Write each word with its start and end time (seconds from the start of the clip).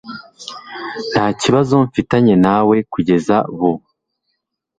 Ntakibazo 1.11 1.73
mfitanye 1.85 2.33
nawe 2.45 2.75
kujyeza 2.91 3.37
bubu. 3.57 3.85